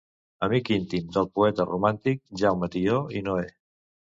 Amic 0.45 0.71
íntim 0.75 1.11
del 1.17 1.29
poeta 1.35 1.67
romàntic 1.73 2.23
Jaume 2.43 2.73
Tió 2.77 2.99
i 3.21 3.25
Noè. 3.29 3.47